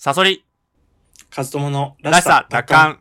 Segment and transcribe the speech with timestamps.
[0.00, 0.44] サソリ、
[1.28, 3.00] カズトモのらしさ奪還。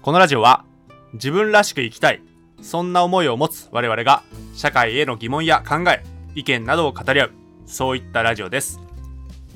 [0.00, 0.64] このラジオは、
[1.12, 2.22] 自分らしく生きたい、
[2.62, 4.22] そんな思いを持つ我々が、
[4.54, 6.02] 社会への疑問や考え、
[6.34, 7.32] 意見などを語り合う、
[7.66, 8.80] そういったラジオです。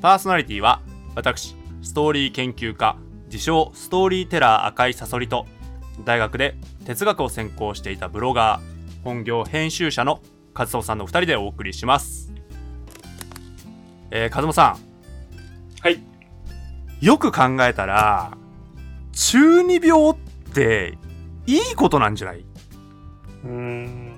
[0.03, 0.83] パーソナリティは、
[1.15, 2.99] 私、ストーリー研究家、
[3.29, 5.47] 自称ストーリーテラー赤いサソリと、
[6.05, 10.21] 大学で哲学を専攻していたブロガー、本業編集者の
[10.55, 12.33] カズトさんの2人でお送りします。
[14.11, 14.77] えー、カズモさ
[15.81, 15.97] はい。
[15.97, 16.03] ん、
[17.01, 18.37] よく考えたら、
[19.13, 20.15] 中二病っ
[20.55, 20.99] て
[21.47, 22.45] いいことなんじゃない、
[23.45, 24.13] うーん。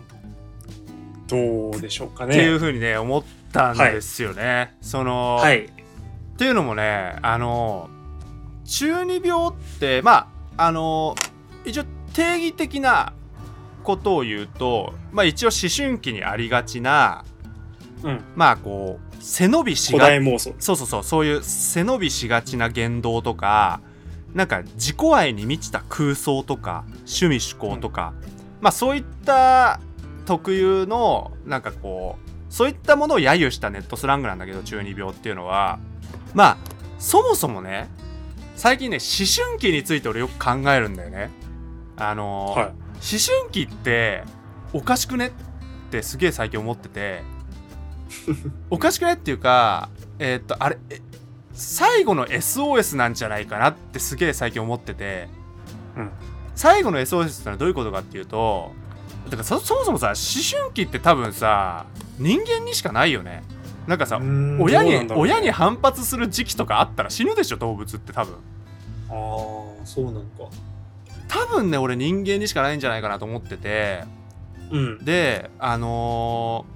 [1.28, 2.34] どうでしょうかね。
[2.34, 4.76] っていうふうにね、思ったんですよね。
[4.80, 5.66] その、はい。
[5.66, 5.70] っ
[6.36, 7.88] ていうのもね、あの、
[8.64, 11.14] 中二病って、まあ、あの、
[11.64, 13.12] 一応定義的な
[13.84, 17.24] ことを言うと、まあ一応思春期にありがちな、
[18.02, 18.20] うん。
[18.34, 20.06] まあこう、背伸びし古が。
[20.58, 23.80] そうそうそう、そういう背伸びしがちな言動とか、
[24.34, 28.14] なんか自己愛に満ちた空想とか、趣味趣向とか、
[28.60, 29.80] まあそういった
[30.26, 35.78] 特有の、なんかこう、そういったものを揶揄したネットスラングなんだけど、中二病っていうのは、
[36.34, 36.56] まあ、
[36.98, 37.88] そもそもね、
[38.56, 41.30] 最近ね、思春期について俺よく考えるんだよね。
[41.96, 42.68] あのーはい。
[42.68, 42.74] 思
[43.40, 44.24] 春期って
[44.72, 45.28] おかしくね？
[45.28, 45.30] っ
[45.90, 47.22] てすげえ最近思ってて
[48.70, 49.14] おかしくね？
[49.14, 51.00] っていうかえーっとあれえ
[51.52, 55.28] 最後の SOS なんじゃないかなってすげえ最近思ってて
[55.96, 56.10] うん。
[56.54, 58.72] 最後の SOS ってのはどういうことかっていうと
[59.26, 60.14] だからそそもそもさ思
[60.60, 61.86] 春期って多分さ
[62.18, 63.42] 人間にしかないよね
[63.86, 64.18] なんかさ
[64.60, 68.34] 親に親にあ反発する時期とかあったら死ぬでしょ動物って多分
[69.10, 70.44] あー、そうなんか。
[71.28, 74.04] 多分ね俺人間にしかないんじゃないかなと思ってて
[74.70, 75.04] うん。
[75.04, 76.66] であの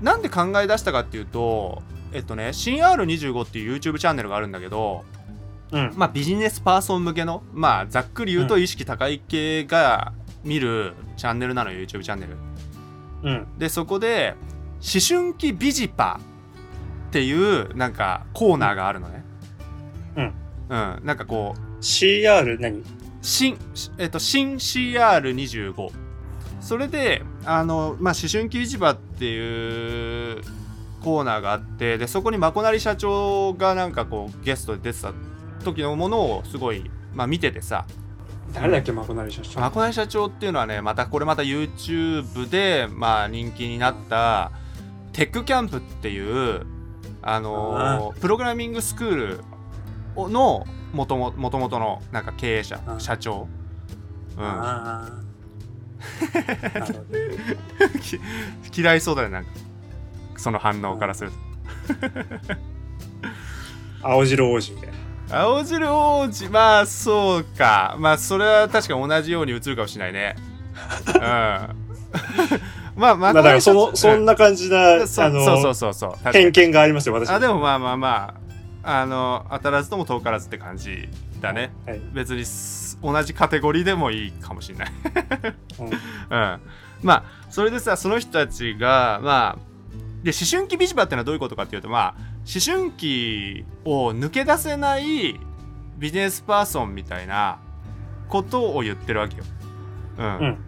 [0.00, 5.04] ーなんで考え出したかっていうとえっとね「新 R25」っていう YouTube チャンネルがあるんだけど、
[5.72, 5.92] うん。
[5.94, 10.12] まあ、ビジネスパーソン向けのまあざっくり言うと意識高い系が
[10.42, 12.36] 見るチャンネルなのよ YouTube チャンネル
[13.22, 13.46] うん。
[13.58, 14.34] でそこで
[14.80, 16.18] 「思春期ビジパ」
[17.08, 19.24] っていうなんかコーナーがあるのね
[20.16, 22.82] うんうんなんかこう CR 何？
[23.22, 23.58] 新、
[23.98, 25.90] えっと、新 CR25。
[26.60, 30.42] それで、あの、まあ、思春期市場っていう
[31.02, 35.12] コーナーがあって、で、そこにまこなり社長がなんかこう、ゲストで出てた
[35.64, 37.86] 時のものをすごい、まあ、見ててさ、
[38.52, 39.60] 誰だっけ、まこなり社長。
[39.60, 44.52] まこなり社長っていうのはね、またこれまた YouTube で、まあ、人気になった、
[45.12, 46.66] テックキャンプっていう、
[47.22, 49.40] あのプログラミングスクール
[50.16, 53.46] のもともともとのなんか経営者あ、社長。
[54.36, 55.30] うん。
[58.76, 59.50] 嫌いそうだよなんか。
[60.36, 61.36] その反応からすると。
[64.02, 64.90] 青白王子みたい
[65.28, 65.40] な。
[65.42, 67.94] 青汁王子まあそうか。
[67.98, 70.36] まあそれは確かに同じように映るかもしれないね。
[71.14, 71.20] うん。
[71.20, 71.74] ま
[73.10, 75.94] あままあ、だからその、そんなな感じな、そあの、そうそうそう。
[75.94, 77.30] そう偏見がありますよ、私。
[77.30, 78.40] あでもまあまあまあ
[78.82, 81.08] あの当たらずとも遠からずって感じ
[81.40, 82.00] だねはい。
[82.12, 84.92] 別にす同じカテゴリーでもいいかもしれない
[85.78, 86.60] うん うん、
[87.02, 89.70] まあそれでさその人たちがまあ
[90.22, 95.38] で思春期ビジバってのはどういうことかっていうとまあ思春期を抜け出せない
[95.98, 97.58] ビジネスパーソンみたいな
[98.28, 99.44] ことを言ってるわけよ。
[100.18, 100.64] うんうん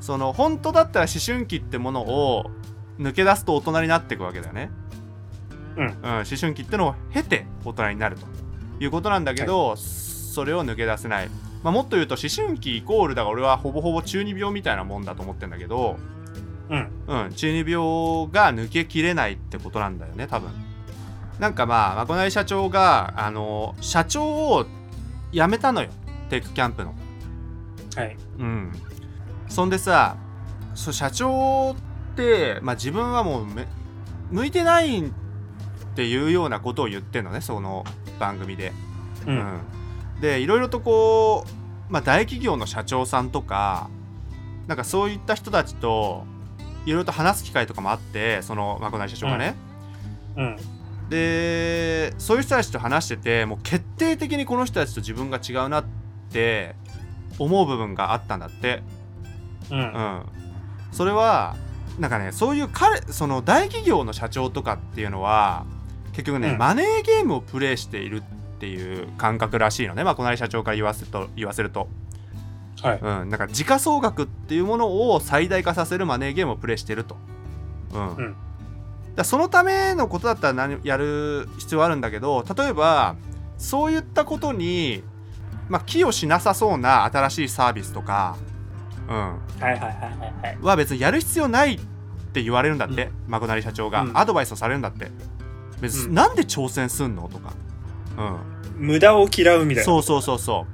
[0.00, 2.50] その本当だったら思春期ってものを
[2.98, 4.70] 抜け出すと大人になっていくわけだよね。
[5.76, 5.88] うん。
[6.02, 8.26] 思春期ってのを経て大人になると
[8.80, 11.28] いうことなんだけど、それを抜け出せない。
[11.62, 15.96] まあ、もっと言うと思春期イコールだから俺はほぼほぼ中二病みたいなもんだと思ってんだけど、
[16.68, 16.90] うん。
[17.06, 17.76] うん、中二病
[18.30, 20.50] が抜けきれないってことなんだよね多分。
[21.38, 24.66] なんかまあまこなり社長があの社長を
[25.32, 25.90] 辞めたのよ
[26.30, 26.94] テックキャンプの。
[27.94, 28.16] はい。
[28.38, 28.72] うん。
[29.48, 30.16] そんでさ
[30.74, 31.74] そう社長
[32.12, 33.66] って、まあ、自分はもうめ
[34.30, 35.02] 向いてない
[35.96, 37.82] っていうようなことを言ってんのねその
[38.20, 38.74] 番組で
[39.26, 39.30] う。
[39.30, 39.60] うんん、
[40.20, 43.88] でいろいろとこう、まあ、大企業の社長さんとか
[44.66, 46.26] なんかそういった人たちと
[46.84, 49.54] いろいろと話す機会とかもあってそのまこなり社長がね、
[50.36, 50.56] うん。
[51.08, 55.84] でそういう人たちと話しててもう決定的にこの人たちと自分が違うなっ
[56.30, 56.74] て
[57.38, 58.82] 思う部分があったんだって、
[59.70, 59.78] うん。
[59.78, 60.22] うん、
[60.92, 61.56] それは
[61.98, 65.64] なんかねそういう彼その大企業の社長とかっていうのは
[66.16, 66.58] 結局ね、うん。
[66.58, 70.02] マネーゲームをプレイしているっていう感覚らしいのね。
[70.02, 71.88] まあこの社長から言わせると言わせると、
[72.80, 72.98] はい。
[73.00, 77.18] うん、なんか時価総額っていうものを最大化させるマネーゲームをプレイしてると。
[77.92, 78.14] うん。
[78.14, 78.36] うん。
[79.14, 83.16] だそのためのことだったら何やる必要はあるんだけど例えば
[83.56, 85.02] そういったことに、
[85.70, 88.36] まあ、寄与しなさそうな新しいサービスとか、
[89.08, 90.58] うん、はいはいはいはいはい。
[90.62, 91.78] は別にやる必要ないっ
[92.32, 94.18] て言われるんだって、マコナリ社長が、うん。
[94.18, 95.10] アドバイスをされるんだって
[95.80, 96.14] 別に、うん。
[96.14, 97.28] なんで挑戦すんの？
[97.28, 97.52] とか、
[98.18, 98.22] う
[98.82, 99.84] ん、無駄を嫌うみたいな。
[99.84, 100.66] そうそうそうそ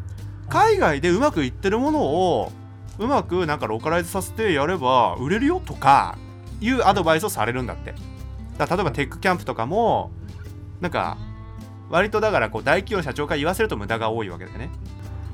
[0.46, 0.48] う。
[0.48, 2.52] 海外でうまくいってるものを
[2.98, 6.18] うまくなんかローカライズさせてやれば売れるよとか
[6.60, 7.94] いうアドバイスをされるんだって。
[8.58, 10.10] だ例えばテックキャンプとかも
[10.80, 11.16] なんか
[11.88, 14.70] 割とだからこう大企業の社長から言わせると無駄が多いわけだよね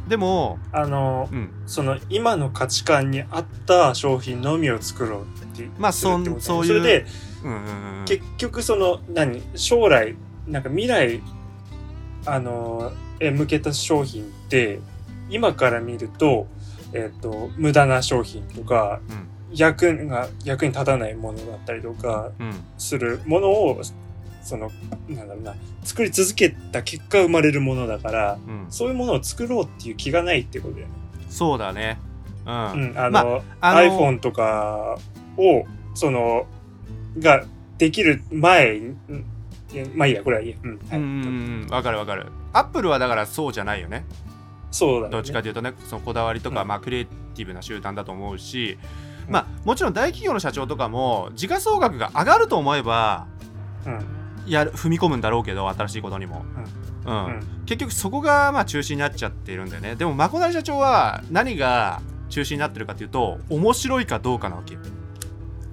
[0.09, 1.51] でもあの、うん。
[1.67, 5.25] その今の価値観に合った商品のみを作ろうっ
[5.57, 5.69] て。
[5.79, 7.07] まあそそういうそれで、
[7.45, 8.05] うんうんうん。
[8.07, 10.17] 結局その、何将来、
[10.47, 11.21] なんか未来、
[12.27, 14.81] あの、へ向けた商品って、
[15.29, 16.47] 今から見ると、
[16.95, 19.29] えっ、と、無駄な商品とか、うん。
[19.55, 22.55] 役が、役に立たないものだったりとか、うん。
[22.79, 23.83] するものを、
[24.49, 24.71] その、
[25.09, 25.55] なんだろうな、
[25.85, 30.93] 作り続けた結果生まれるものだから、うんそういうものを作ろうっていう気がないってことだよね。
[31.29, 31.99] そうだね
[32.47, 32.55] うん、う
[32.95, 34.99] ん、あの、まあの iPhone とか
[35.37, 35.65] を、
[35.95, 36.47] その、
[37.19, 37.45] が
[37.77, 38.81] できる前
[39.95, 40.57] まあいいや、これはいいや。
[40.63, 40.71] うん。
[40.71, 44.05] はいうんうんうんわかるわかるアップルはだからそうじゃないよね
[44.71, 45.13] そうだね。
[45.13, 48.79] どっちかというとねそのこだわりとか、うんまあ、クリエイティブな集団だと思うし、
[49.29, 53.27] まあもちろん大企業の社長とかも時価総額が上がると思えば
[53.87, 54.18] うん。
[54.49, 56.45] やる踏み込むんだろうけど新しいことにも、
[57.07, 57.27] うん。
[57.27, 57.41] うん。
[57.67, 59.97] 結局そこがまあ中心になっちゃっているんだよね。
[59.97, 64.75] でもまこなり社長は何が中心になってるかというと面白いかどうかなわけ。
[64.75, 64.81] よ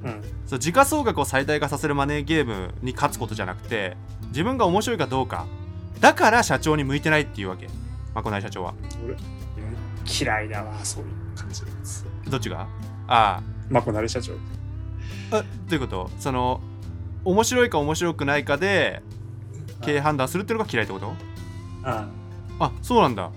[0.04, 0.22] うん。
[0.46, 5.46] そう時価総額を最大化させるマネーゲームに勝つことじゃなくて自分が面白いかどうか。
[6.00, 7.68] だから社長に向いてないっていうわけ。
[8.14, 8.74] まこなり社長は。
[9.04, 9.16] 俺、
[10.06, 12.06] 嫌いだわ、そういう感じです。
[12.28, 12.68] どっちが？
[13.08, 14.34] あまこなり社長。
[15.32, 16.12] ああどういうこと？
[16.20, 16.62] その
[17.26, 19.02] 面白いか面白くないかで
[19.82, 21.14] 経営判断するっていうのが嫌いってこと？
[21.84, 22.08] あ
[22.60, 23.32] あそうなんだ。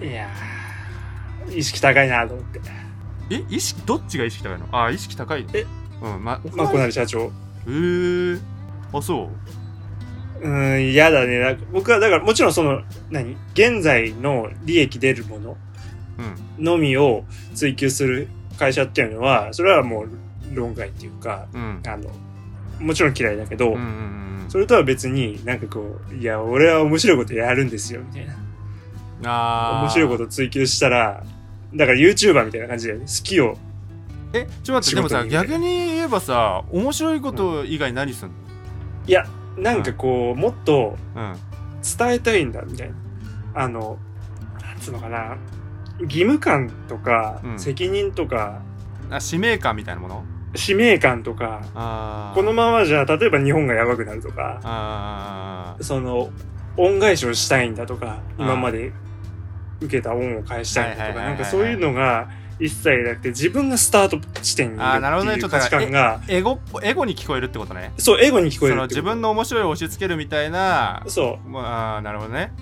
[0.00, 0.04] あ。
[0.04, 2.60] いやー意識高いなと思って。
[3.30, 4.66] え意識どっちが意識高いの？
[4.72, 5.46] あ意識高い。
[5.54, 5.64] え
[6.02, 7.24] うんままこなり社長。
[7.24, 8.40] へえー、
[8.92, 9.28] あそう？
[10.40, 11.58] うん、嫌だね。
[11.72, 13.36] 僕は、だからもちろんその、何？
[13.54, 15.56] 現在の利益出るもの
[16.58, 16.64] うん。
[16.64, 17.24] のみを
[17.54, 20.08] 追求する会社っていうのは、それはもう
[20.54, 21.82] 論外っていうか、うん。
[21.84, 22.10] あの、
[22.78, 28.34] もちろん嫌いだけど、うんうんうんそれとは別になんかこう、いや、俺は面白いことやるんですよ、みたいな。
[29.26, 29.80] あー。
[29.82, 31.22] 面白いこと追求したら、
[31.74, 33.58] だから YouTuber みたいな感じで、好きを、
[34.32, 38.34] えちょっと待ってでもさ逆に言えばさ面白いこと以外何すんの？
[39.06, 39.26] いや、
[39.58, 41.34] なんかこう、もっとうん。
[41.98, 42.94] 伝えたいんだ、みたいな。
[43.54, 43.98] あの、
[44.62, 45.36] なんつうのかな、
[46.00, 47.58] 義務感とか、うん。
[47.58, 48.62] 責任とか、
[49.10, 50.24] あ使命感みたいなもの？
[50.54, 56.30] 使命感とか、このままじゃ、例えば日本がやばくなるとか、その、
[56.76, 58.92] 恩返しをしたいんだとか、うん今まで
[59.80, 62.28] 受けた恩を返したいんだとか、なんかそういうのが
[62.58, 65.38] 一切なくて、自分がスタート地点にいるあーなるほどね。
[65.38, 67.92] ちょっていう価値観が、エゴエゴに聞こえるってことね。
[67.98, 69.14] そう、エゴに聞こえその自るってこと。
[69.14, 72.52] 分の面白いを押し付けるみたいなそまあなるほどね。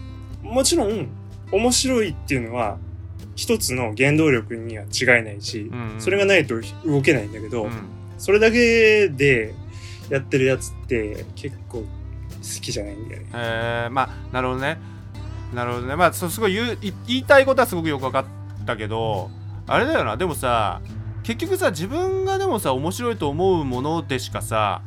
[0.45, 0.47] う。
[0.47, 1.09] もちろん、
[1.51, 2.77] 面白いっていうのは、
[3.37, 6.01] 一つの原動力には違いないし、うんうん。
[6.01, 7.71] それがないと動けないんだけど、うん。
[8.19, 9.55] それだけで
[10.11, 11.87] やってるやつって結構好
[12.61, 13.29] きじゃないんだよね。
[13.35, 14.79] えー、まあなるほどね。
[15.55, 15.95] なるほどね。
[15.95, 18.25] まあすごい言うい言いたいことはすごくよく分かっ
[18.65, 19.31] たけど
[19.67, 20.17] あれだよな。
[20.17, 20.81] でもさ
[21.23, 24.81] 結局さ自分がでもさ面白いと思うものでしかさ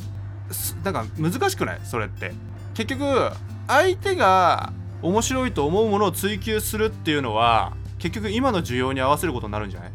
[0.51, 1.79] すなんか難しくない？
[1.83, 2.33] それって。
[2.73, 3.31] 結局
[3.67, 9.91] 相手が面白いと思うものを追求するっていうのは結局今の需要に合わせることになるんじゃない？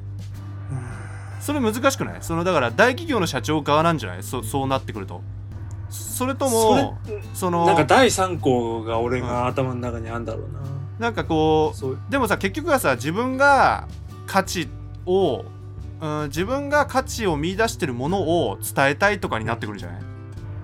[1.40, 2.18] それ難しくない？
[2.20, 4.22] そのだから大企業の社長側なんじゃない？
[4.22, 5.22] そそうなってくると。
[5.90, 6.98] それとも
[7.34, 10.60] そのなんか第三項が俺が頭の中にあるんだろうな。
[10.98, 13.88] なんかこうでもさ結局はさ自分が
[14.26, 14.68] 価値
[15.06, 15.44] を、
[16.00, 20.02] うん、自分が価値を見出してるものを伝えたいとかになってくるんじゃない？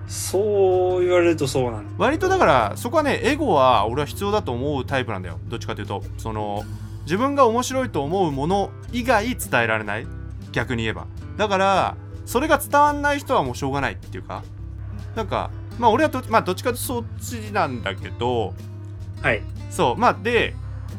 [0.07, 1.91] そう言われるとそうなんだ。
[1.97, 5.39] 割とだからそこはねエゴは俺は必要だと思うタイプなんだよ。
[5.47, 6.03] どっちかというと。
[6.17, 6.63] その
[7.03, 10.07] 自分が面白いと思うもの以外伝えられない？
[10.51, 11.07] 逆に言えば。
[11.37, 14.43] だからそれが伝わんない人はもうしょうがないっていうか。
[15.15, 18.53] なんかまあ俺はど,、まあ、どっちかとそっちなんだけど。
[19.21, 19.41] はい。
[19.69, 19.97] そう。
[19.97, 20.55] まあで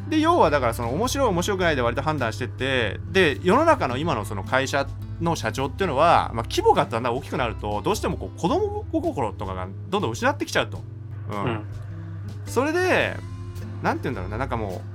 [0.08, 4.86] で要はだからその面白い面白くないで割と判断してってで世の中の今のその会社
[5.20, 10.80] の社長っていうのは、まあ、規模がだんだん大きくなるとどうしてもこう子供心とかがどんどん失ってきちゃうと、
[11.30, 11.44] うん。
[11.44, 11.64] うん。
[12.46, 13.16] それで
[13.82, 14.38] なんて言うんだろうな。
[14.38, 14.91] なんかもう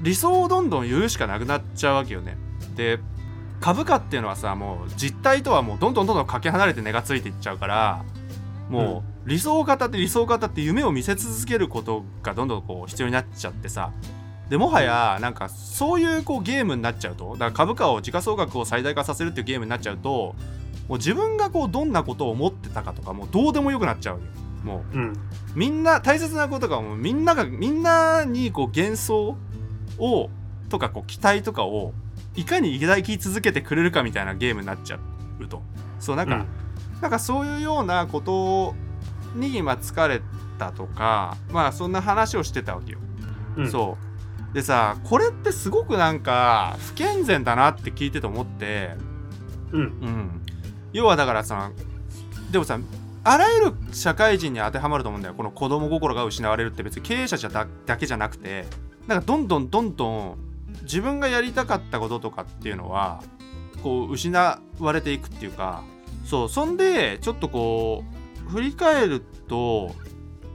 [0.00, 2.36] 理想をどんどん言うしかなくなっちゃうわけよね。
[2.76, 3.00] で
[3.60, 8.04] 株価っていうのはさもう実態とはもうどんどんどんどんかけ離れて値がついていっちゃうから
[8.68, 13.90] もう理想型って理想型って夢を見せ続けることがどんどんこう必要になっちゃってさ
[14.48, 20.36] でもはやなんかそういうこうゲームになっちゃうとだから株価を時価総額を最大化させるっていうゲームになっちゃうと
[20.88, 24.22] もう自分がこうどんなことを思ってたかとかもうどうでもよくなっちゃうよ
[24.64, 25.12] もううん
[25.54, 29.36] みんな大切なことがもうみんながみんなにこう幻想
[29.98, 30.30] を
[30.68, 31.92] とかこう期待とかを
[32.36, 34.98] いかに抱き続けてくれるかみたいなゲームになっちゃ
[35.40, 35.62] うと。
[35.98, 36.46] そうなんか、
[37.00, 38.74] なんかそういうようなこと
[39.34, 40.22] に今疲れ
[40.58, 42.98] たとかまあそんな話をしてたわけよ、
[43.56, 43.70] うん。
[43.70, 43.96] そ
[44.50, 44.54] う。
[44.54, 48.96] でさこれってすごくなんか不健全だなって聞いてて思って。
[49.72, 49.80] うん。
[49.80, 50.42] うん。
[50.92, 51.70] 要はだからさ
[52.50, 52.78] でもさ
[53.24, 55.34] あらゆる社会人に当てはまると思うんだよ。
[55.34, 58.66] この子供心が失われるって別に経営者じゃだだけじゃなくて
[59.08, 60.38] なんかどんどんどんどん
[60.82, 63.22] 自分がやりたかったこととかっていうのは
[63.82, 65.82] こう失われていくっていうか
[66.24, 68.04] そうそんでちょっとこ
[68.46, 69.94] う振り返ると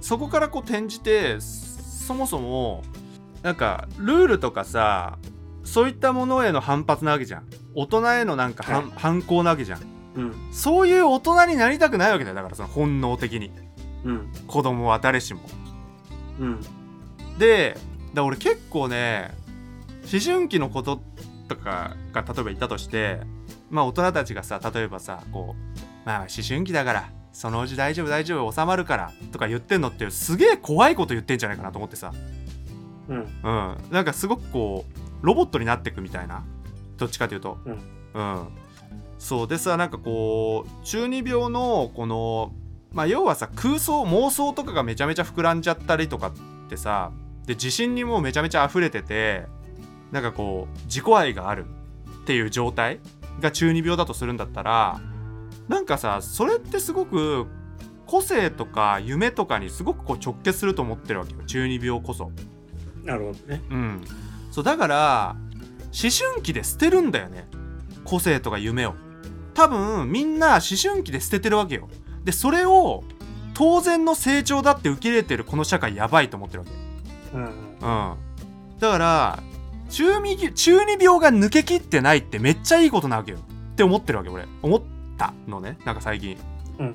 [0.01, 2.83] そこからこう転じてそもそも
[3.41, 5.17] なんかルールとかさ
[5.63, 7.47] そういったものへの反発なわけじゃん。
[7.73, 8.91] 大人へのなんか反,、はい。
[8.95, 9.81] 反抗なわけじゃん。
[10.15, 10.33] うん。
[10.51, 13.51] そういう大人になりたくないわけだよだからその本能的に。
[14.03, 14.31] うん。
[14.47, 15.41] 子供は誰しも。
[16.39, 16.59] うん。
[17.39, 17.77] で
[18.13, 19.31] だ俺結構ね
[20.11, 21.01] 思春期のこと
[21.47, 23.19] とかが例えばいたとして
[23.69, 32.13] まあ大人たちがさ例えばさこうまあ思春期だからそのうち大丈夫大丈夫収まるからとか言ってんのってすげえ怖いこと言ってんじゃないかなと思ってさ。
[33.09, 33.17] うん。
[33.17, 33.77] うん。
[33.91, 36.43] なんかすごくこうロボットになってくみたいな。
[36.97, 37.57] どっちかというと。
[37.65, 37.79] うん。
[38.13, 38.47] うん。
[39.17, 39.47] そう。
[39.47, 42.53] でさなんかこう中二病のこの
[42.91, 47.11] まあ要はさ空想妄想とかがめちゃめちゃ膨らんじゃったりとかってさ
[47.45, 49.45] で自信にもうめちゃめちゃ溢れてて
[50.11, 51.65] なんかこう自己愛がある
[52.23, 52.99] っていう状態
[53.41, 55.01] が中二病だとするんだったら
[55.67, 57.47] なんかさそれってすごく
[58.05, 61.39] 個性とか夢とかにすごくこう直結すると思ってるわけよ。
[61.45, 62.31] 中二病こそ。
[63.03, 63.61] なるほどね。
[63.69, 64.01] うん、
[64.51, 65.35] そうだから
[65.85, 67.47] 思春期で捨てるんだよね。
[68.03, 68.93] 個性とか夢を。
[69.53, 71.89] 多分みんな思春期で捨ててるわけよ。
[72.23, 73.03] でそれを
[73.53, 76.71] 当然の成長だって受け入れてるこの社会やばいと思ってるわけ
[77.33, 78.15] うんうん。
[78.79, 79.43] だから
[79.89, 83.37] 中二中二病が抜けきってないってめっちゃいいことなわけよ。
[83.73, 84.45] って思ってるわけ俺。
[84.61, 84.81] 思っ
[85.17, 85.77] たのね。
[85.85, 86.37] なんか最近。
[86.79, 86.87] うん。
[86.87, 86.93] うん、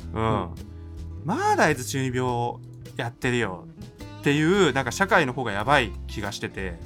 [1.25, 2.55] まだあいつ中二病
[2.97, 3.67] やってるよ。
[4.21, 6.79] っていうなんか社会の方がやばい気がしてて、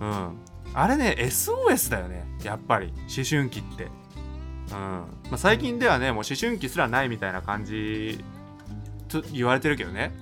[0.00, 0.36] うん、
[0.74, 2.26] あれね SOS だよね。
[2.42, 2.86] やっぱり。
[2.86, 4.70] 思春期って、うん。
[4.72, 8.24] まあ、最近ではねもう思春期すらないみたいな感じ
[9.08, 10.12] と言われてるけどね、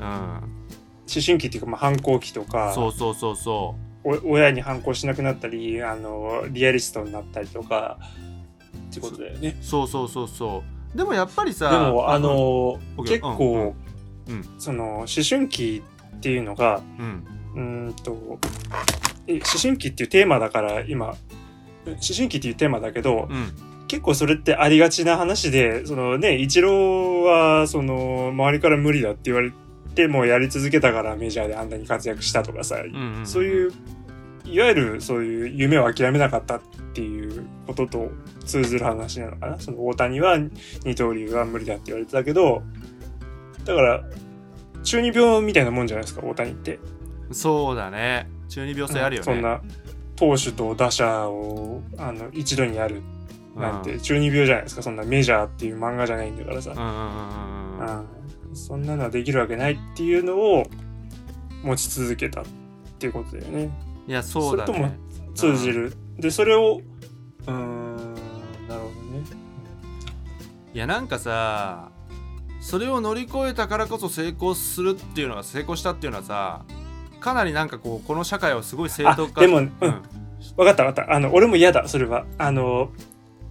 [0.00, 0.40] うん、
[1.12, 7.98] 思春期っていうか、まあ、反抗期とかそうそうそうそお親に反抗しなくなったりあのリアリストになったりとか
[8.90, 9.56] ってことだよね。
[9.60, 10.62] うそうそうそうそ
[10.94, 10.96] う。
[10.96, 13.74] でもやっぱりさでもあのうん結構、
[14.28, 14.44] うんうん。
[14.58, 15.82] その思春期
[16.16, 16.82] っていうのが
[17.54, 17.94] うん。
[18.04, 18.38] と
[19.26, 21.06] え思春期っていうテーマだから今
[21.86, 23.52] 思春期っていうテーマだけどうん。
[23.88, 27.22] 結構それってありがちな話でそのねイチロー
[27.60, 29.56] はその周りから無理だって言われて
[30.08, 32.76] もやり続けたからメジャーであんなに活躍したとかさ、
[33.24, 33.72] そういう
[34.44, 36.60] いわゆるそういう夢を諦めなかったっ
[36.94, 38.10] ていうことと
[38.44, 39.58] 通ずる話なのかな。
[39.58, 40.38] その大谷は
[40.84, 42.62] 二刀流は無理だって言われてたけど
[43.64, 44.04] だから
[44.84, 46.78] 中二病みたいなもんじゃないですか大谷って。
[47.32, 48.28] そうだね。
[48.48, 49.60] 中二病性あるよね、そんな
[50.14, 53.02] 投手と打者をあの一度にやる
[53.56, 54.00] なんてうん。
[54.00, 54.82] 中二病じゃないですか。
[54.82, 58.15] そんなメジャーっていう漫画じゃないんだからさ、うん
[58.56, 60.64] そんなのはできるわけないっていうのを
[61.62, 62.44] 持ち続けたっ
[62.98, 63.70] ていうことだよね。
[64.06, 64.98] いやそうだそれともね
[65.34, 66.80] 通じる、でそれを
[67.46, 68.14] うーん
[68.68, 69.24] なるほどね。
[70.72, 71.90] いやなんかさ
[72.60, 76.64] それを乗り越えたからこそ成功するっていうのが成功したっていうのはさ
[77.20, 79.72] かなりなんかこうこの社会をすごい正当化あでもうん。
[79.80, 80.02] うん。
[80.56, 81.12] 分かった分かった。
[81.12, 82.24] あの俺も嫌だそれは。
[82.38, 82.90] あの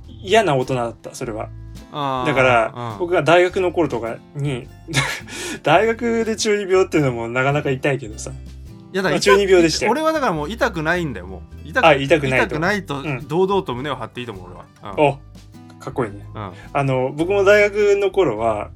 [0.07, 1.49] 嫌な大人だったそれは
[1.95, 2.99] だから、うん。
[2.99, 4.67] 僕が大学の頃とかに
[5.63, 8.31] 大学で中二病っていうのもなかなか痛いけどさ。
[8.31, 9.91] いやだ中二病でしたよ。
[9.91, 11.41] 俺はだからもう痛くないんだよもう。
[11.69, 12.45] 痛くあ痛くないと。
[12.45, 13.27] 痛くないとうん。
[13.27, 14.65] 堂々と胸を張っていいと思う俺は。
[14.97, 15.05] うん。
[15.05, 15.13] お
[15.79, 16.25] かっこいいね。
[16.33, 16.51] うん。
[16.73, 18.71] あの僕も大学の頃は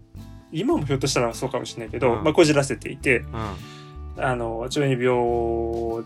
[0.52, 2.24] 今もひょっとしたらそうかもしれないけど、うん。
[2.24, 4.24] まあ、こじらせていてうん。
[4.24, 6.06] あの中二病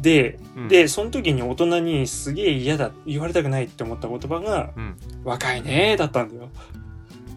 [0.00, 0.68] で、うん。
[0.68, 6.48] でその時に大人にすげえ嫌だ言われたくないって思った言葉がうん「若いね」だったんだよ。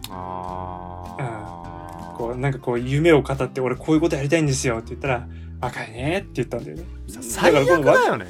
[0.09, 5.27] ああこうなんかこう夢を語って俺こういうことやりたいんですよって言ったら
[5.61, 6.83] 「若いね」って言ったんだよね。
[7.21, 8.25] 最悪だからこのわだよね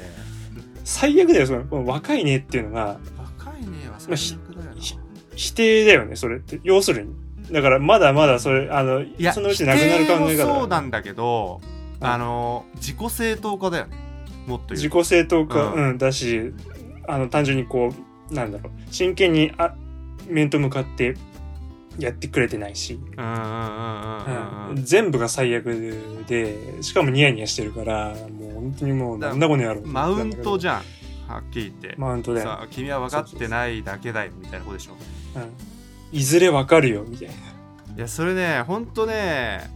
[0.84, 2.98] 最悪だよそのこの若いねっていうのがは
[4.08, 4.80] まあひ最悪だよな。
[4.80, 4.96] ひ
[5.34, 6.60] 否定だよね、それって。
[6.62, 7.14] 要するに。
[7.50, 11.60] だから、まだまだそれ、あの、そのうちなくなる考え方そうなんだけど、
[12.00, 12.06] うん。
[12.06, 13.96] あの自己正当化だよね
[14.46, 16.52] もっと自己正当化、ううんん、だし、
[17.06, 17.92] あの、単純にこ
[18.30, 19.74] う、なんだろう、真剣に、あ、
[20.28, 21.16] 面と向かって
[21.98, 29.82] やってくれてないし、うん全部が最悪で、しかもニヤニヤしてるから、もう本当にもう、なんだこの野郎。
[29.84, 32.66] マウントじゃゃんはっきり言って、マウントだよ。
[32.70, 34.92] 君は分かってないだけだよみたいなことでしょ
[35.36, 36.18] うん。
[36.18, 37.34] いずれわかるよ、みたいな。
[37.94, 39.70] いやそれねほんとね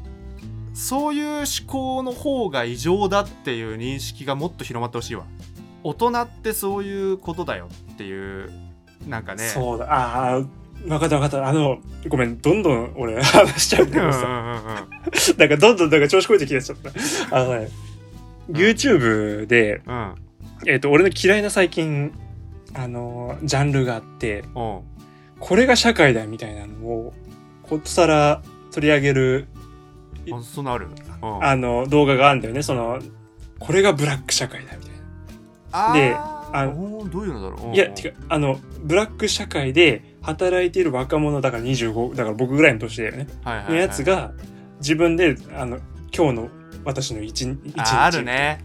[0.76, 5.25] そういう思考の方が異常だっていう認識がもっと広まってほしいわ。
[5.83, 8.50] 大人ってそういうことだよっていう
[9.06, 9.49] なんかね。
[9.49, 10.38] そうだ、ああ、
[10.87, 11.49] わかったわかった。
[11.49, 11.78] あの、
[12.09, 14.87] ごめん、どんどん俺話しちゃうけどさ。
[15.38, 17.37] なんかどんどんなんか調子こいてきてちゃった。
[17.37, 17.71] あのね、
[18.50, 20.14] YouTube で、うん。
[20.66, 22.12] えっ、と、俺の嫌いな最近、
[22.75, 24.80] あの、ジャンルがあって、うん。
[25.40, 27.14] これが社会だみたいなのを、
[27.62, 28.42] ことさら
[28.73, 29.49] 取り上げる、
[30.33, 30.88] あそんなある？
[31.23, 31.45] うん。
[31.45, 32.62] あの、動画があるんだよね。
[32.62, 32.99] その、
[33.59, 34.92] これがブラック社会だみたい
[35.73, 37.68] あであどういうのだろう？
[37.68, 37.75] な。
[37.75, 43.26] いや、てか、あの、ブラック社会で働いている若者、だから25、だから僕ぐらいの年だよね。
[43.45, 43.75] はいはいはい。
[43.75, 44.33] のやつが、
[44.78, 45.78] 自分で、あの、
[46.16, 46.49] 今日の
[46.85, 48.64] 私の一日ああるね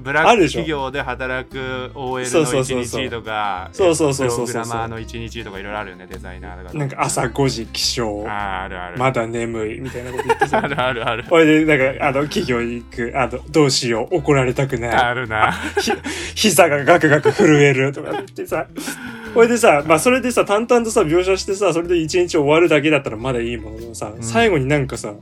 [0.00, 6.72] ブラックあるでしょ企業で働く OL の一日とかそうそうそうそうそうプログラマーの一日とかいろいろあるよねデザイナーと。
[6.72, 8.98] かなんか朝5時起床、あーあるある。
[8.98, 10.68] まだ眠いみたいなこと言ってさ あ。
[10.68, 11.24] るあるある。
[11.24, 14.90] これで、なんか、あの、企業に行く、あの、どうしよう、怒られたくない。
[14.90, 15.52] あるな。
[15.78, 15.92] ひ
[16.34, 18.66] 膝がガクガク震えるとか言ってさ。
[19.34, 24.22] これでさ、まあそれでさ、淡々とさ、描写してさ、それで一日終わるだけだったらまだいいもののさ、うん。
[24.22, 25.12] 最後になんかさ、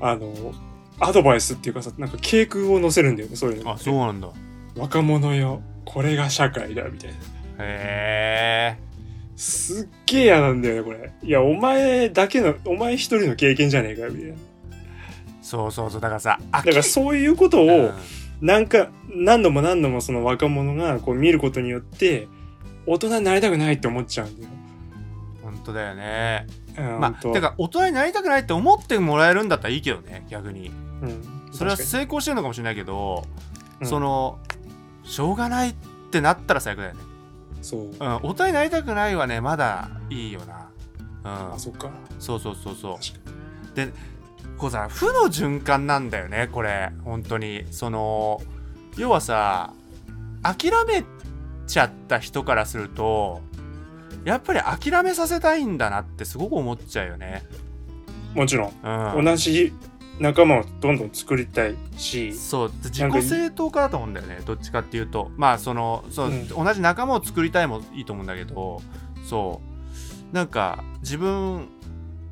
[0.00, 0.52] あの、
[0.98, 3.72] アドバイスっていうかさ、なんか警空を載せるんだよね、そういうの。
[3.72, 4.28] あそうなんだ
[4.76, 7.16] 若者よ、これが社会だ、みたいな。
[7.64, 8.86] へえ
[9.36, 11.12] すっげえ嫌なんだよね、これ。
[11.22, 14.36] いや、お前だけの、お前一人の経験じゃねえかよ、みたいな。
[15.42, 17.92] そうそうそうだからさだだからそういうことを、
[18.40, 22.26] なんか、何度も何度もその若者がこう見ることによって、
[22.86, 24.56] 大人になりたくないって思っちゃうんだよ。
[25.46, 30.70] 本当だよねうんまあてか大人になりたくないって思ってもらえるんだったらいいけどね逆に
[31.02, 33.24] うん、それは確成功してるのかもしれないけど、
[33.80, 33.86] うん。
[33.86, 34.38] その
[35.04, 35.74] しょうがないっ
[36.10, 37.00] てなったら最悪だよね。
[37.62, 37.80] そう。
[37.80, 37.96] うん。
[37.98, 40.68] 大人になりたくないはねまだいいよな。
[41.24, 41.54] うん。
[41.54, 41.90] あ、そっか。
[42.18, 43.76] そうそうそうそう。
[43.76, 43.92] で
[44.56, 46.90] こうさ負の循環なんだよねこれ。
[47.04, 47.64] 本当に。
[47.70, 48.40] その
[48.96, 49.72] 要はさ
[50.42, 51.04] 諦め
[51.66, 53.42] ちゃった人からすると
[54.24, 57.44] やっぱり諦めさせたいんだなってすごく思っちゃうよね。
[58.34, 58.40] に。
[58.40, 58.72] もちろん、
[59.16, 59.24] うん。
[59.24, 59.72] 同じ
[60.18, 62.72] 仲間をどんどん作りたいし、そう。
[62.84, 64.40] 自己正当化だと思うんだよね。
[64.46, 65.30] どっちかっていうと。
[65.36, 66.48] まあそのそう、うん。
[66.48, 68.80] 同じ仲間を作りたいもいいと思うんだけど
[69.24, 69.60] そ
[70.32, 70.34] う。
[70.34, 71.68] なんか自分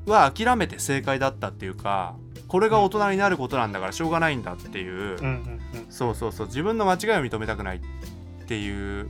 [0.06, 2.16] は諦めて正解だったっていうか
[2.48, 5.86] これが大人になることなんだからしょうがないんだっていう、うんうんうん。
[5.90, 6.46] そうそうそう。
[6.46, 7.80] 自分の間違いを認めたくないっ
[8.46, 9.08] ていう、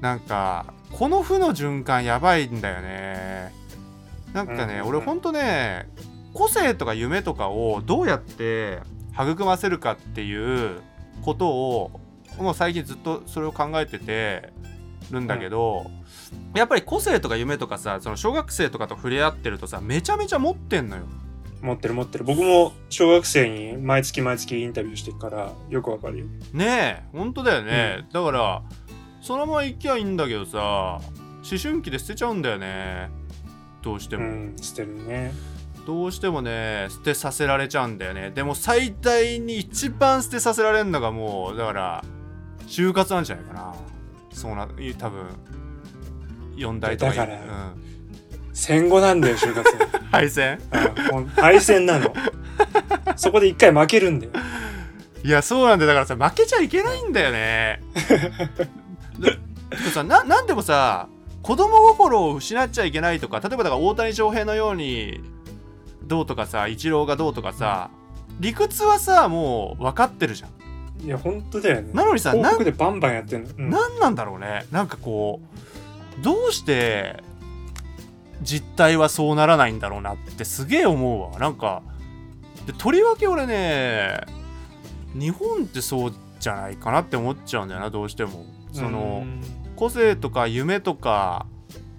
[0.00, 3.52] なんかこの負の循環やばいんだよね。
[4.32, 4.88] なんかね、うんうんうん。
[4.88, 5.88] 俺ほんとね
[6.32, 8.80] 個性とか夢とかをどうやって
[9.12, 10.80] 育ませるかっていう
[11.22, 12.00] ことを
[12.38, 14.52] もう最近ずっとそれを考えてて
[15.10, 15.90] るんだけど、
[16.54, 21.02] やっぱり個性とか夢とかさその小学生とかと触れ合ってるとさめちゃめちゃ持ってんのよ。
[21.60, 22.24] 持ってる持ってる。
[22.24, 26.26] 僕も小学生に毎月毎月インタビューしてるから、よくわかるよ。
[26.54, 28.62] ねえ本当だよね、だから
[29.20, 33.10] そのまま行きゃいいんだけどさ思春期で捨てちゃうんだよね
[33.82, 35.32] どうしても、うん、捨てるね。
[35.86, 38.30] どうしてもね捨てさせられちゃうんだよね。
[38.30, 42.04] でも最大に一番捨てさせられるのがもうだから
[42.66, 43.74] 就活なんじゃないかな。
[44.32, 45.26] そうな多分
[46.56, 47.40] 4代とかだからうん、
[48.52, 49.68] 戦後なんだよ、就活。
[50.10, 50.58] 敗戦？
[51.12, 52.12] う敗戦なの。
[53.16, 54.32] そこで一回負けるんだよ。
[55.22, 55.88] いやそうなんだよ。
[55.88, 57.82] だからさ負けちゃいけないんだよね。
[59.70, 61.08] でさななんでもさ
[61.42, 65.20] 子供心を失っちゃいけないとか例えばだから大谷翔平のように
[66.10, 67.88] どうとかさイチローがどうとかさ
[68.40, 70.50] 理屈はさもう分かってるじゃん。
[71.06, 71.90] いや、本当だよね。
[71.94, 73.48] なのにさ広告でバンバンやってんの。
[73.56, 73.70] うん。
[73.70, 74.66] なんなんだろうね。
[74.72, 75.40] なんかこ
[76.18, 77.22] うどうして
[78.42, 81.38] 実態はそうならないんだろうなってすげえ思うわ。
[81.38, 81.82] なんか
[82.66, 84.20] でとりわけ俺ね
[85.14, 88.46] 日本ってそうじゃないかなって思っちゃうんだよなどうしても。
[88.72, 89.40] そのうん。
[89.76, 91.46] 個性とか夢とか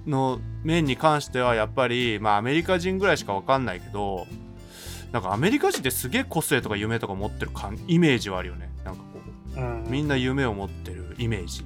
[0.08, 4.28] の面に関してはやっぱりまあアメリカ人ぐらいしかわかんないけど
[5.12, 8.70] なんかアメリカ人ってすげえ個性とか夢とか持ってる感イメージはあるよね。
[8.86, 9.20] なんかこ
[9.58, 9.86] ううん。
[9.90, 11.66] みんな夢を持ってるイメージ。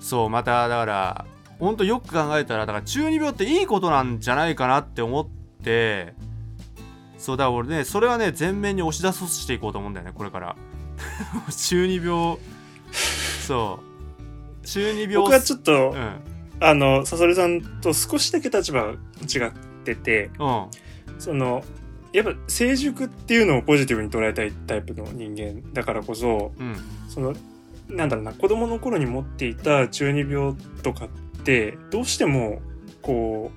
[0.00, 1.26] そうまただから
[1.58, 5.28] ほんとよく考えたらだから中二病っていいことなんじゃないかなって思っ
[5.62, 6.14] て
[7.18, 10.56] そうだから俺ねそれはね全面に押し出そうとしていこうと思うんだよねこれから。
[11.68, 12.38] 中二病。
[13.46, 13.80] そ
[14.62, 14.66] う。
[14.66, 15.16] 中二病。
[15.16, 16.29] 僕はちょっと、うん
[16.60, 19.52] あの、サソリさんと少しだけ立場が違っ
[19.84, 20.66] てて、うん
[21.18, 21.64] その、
[22.12, 26.74] やっぱ成熟っていうのをポジティブに捉えたいタイプの人間だからこそ、うん
[27.08, 27.34] その、
[27.88, 31.08] なんだろうな、子供の頃に持っていた中二病とかっ
[31.42, 32.60] て、どうしても、
[33.02, 33.50] こ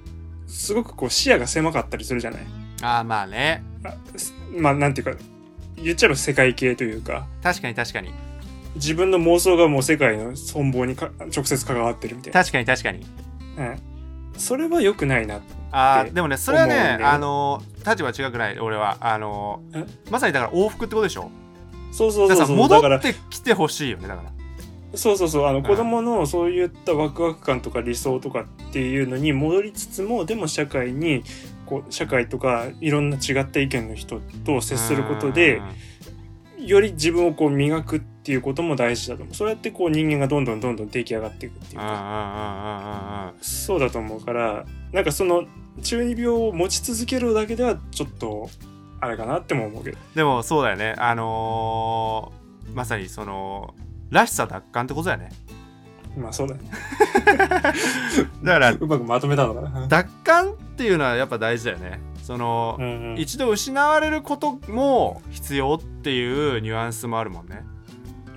[0.48, 2.42] う、すごくこう視野が狭かったりするじゃない？
[2.82, 3.64] ああまあね。
[4.58, 5.20] まあ、なんていうか、
[5.76, 8.12] 言っちゃえば世界系というか、確かに確かに
[8.76, 12.40] 自分の妄想がもう世界の存亡にか直接関わってるみたいな。
[12.40, 13.06] 確かに確かに
[13.58, 13.80] うん。
[14.38, 15.38] それは良くないな。
[15.38, 21.30] ってあーでもねそれはねあのー立場違くない俺はあのーまさにだから往復ってことでしょ？
[21.92, 22.58] そうそうだそうそう。
[22.58, 24.32] 戻っ、てきてほしいよねだから
[24.96, 25.46] そうそうそう。
[25.48, 31.24] あの、ん子供のそういったワクワク感とか理想とかっていうのに戻りつつも、でも社会に、
[31.66, 35.62] こう、社会とかいろんな違った意見の人と接することで
[36.60, 39.36] うん、より自分をこう磨くっていうことも大事だと思う。
[39.36, 45.46] そうやってこう人間がどんどんどんどん出来上がっていくっていうか、うんそうだと思うから、なんかその
[45.82, 48.50] 中二病を持ち続けるだけではちょっと、
[49.02, 49.98] あれかなっても思うけど。
[50.16, 53.76] でもそうだよねあのーまさにその
[54.10, 55.30] らしさ奪還ってことだよね
[56.18, 56.62] まあそうだね。
[58.44, 59.88] だからうまくまとめたのかな。
[59.88, 67.64] 奪還っていうのはやっぱ大事だよねその、うんうん一度失われることも必要っていうニュアンスもあるもんね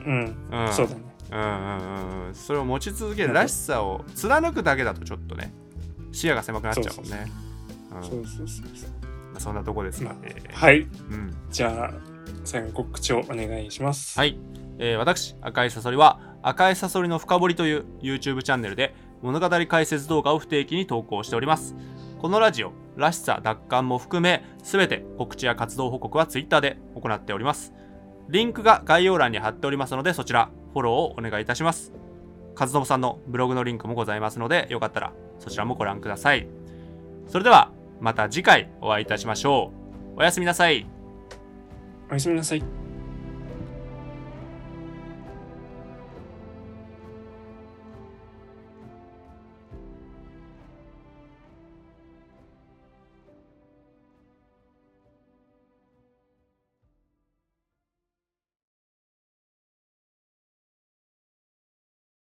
[0.06, 0.48] うん。
[0.50, 1.02] うんそうだね。
[1.32, 5.52] うんうんうんうんそれを持ち続けるらしさを貫くだけだとちょっとね
[6.12, 7.26] 視野が狭くなっちゃうもんね
[7.96, 8.90] うんそうそうそうそう。
[9.32, 10.80] まあそんなとこですまあかね、はい。
[10.80, 11.90] うんじゃあ、
[12.44, 14.18] 最後に告知をお願いします。
[14.18, 14.38] はい、
[14.78, 21.74] えー私赤いサソリは赤いサソリの深掘りという YouTube チャンネルで物語解説動画を不定期に投稿しております
[22.20, 27.72] このラジオらしさ奪還も含め全て告知や活動報告は Twitter で行っております
[28.28, 31.92] リンクが概要欄に貼っておりますのでそちらフォローをお願いいたします。
[32.58, 36.48] 和信さんのブログのリンクもございますのでよかったらそちらもご覧ください。
[37.28, 39.72] それではまた次回お会いいたしましょ
[40.16, 40.20] う。
[40.20, 40.86] おやすみなさい。
[42.10, 42.85] おやすみなさい。